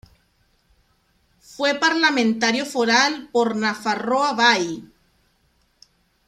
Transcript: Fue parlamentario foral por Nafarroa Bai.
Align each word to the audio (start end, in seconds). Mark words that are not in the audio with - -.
Fue 1.41 1.75
parlamentario 1.75 2.65
foral 2.65 3.29
por 3.31 3.55
Nafarroa 3.55 4.33
Bai. 4.33 4.83